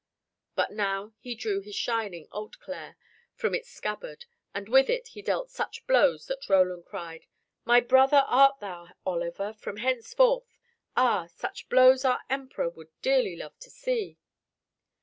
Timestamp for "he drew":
1.19-1.61